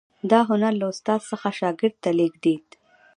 [0.29, 2.65] دا هنر له استاد څخه شاګرد ته لیږدید.